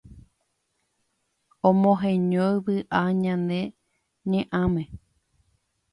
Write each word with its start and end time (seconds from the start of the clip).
omoheñói 1.67 2.55
vy'a 2.65 3.01
ñane 3.23 3.59
ñe'ãme. 4.29 4.83